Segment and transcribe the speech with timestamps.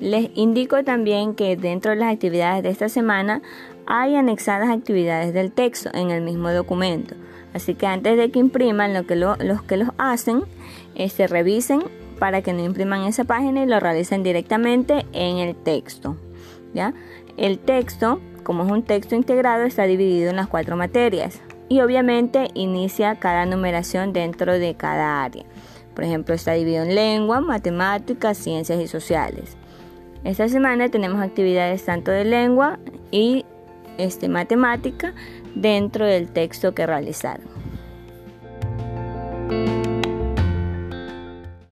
[0.00, 3.42] Les indico también que dentro de las actividades de esta semana
[3.86, 7.14] hay anexadas actividades del texto en el mismo documento.
[7.52, 10.42] Así que antes de que impriman, lo que los que los hacen,
[10.94, 11.84] este, revisen
[12.18, 16.16] para que no impriman esa página y lo realicen directamente en el texto.
[16.72, 16.94] ¿ya?
[17.36, 22.48] El texto, como es un texto integrado, está dividido en las cuatro materias y obviamente
[22.54, 25.44] inicia cada numeración dentro de cada área.
[25.94, 29.56] Por ejemplo, está dividido en lengua, matemáticas, ciencias y sociales.
[30.24, 32.78] Esta semana tenemos actividades tanto de lengua
[33.10, 33.44] y
[33.98, 35.14] este, matemática
[35.54, 37.53] dentro del texto que realizaron.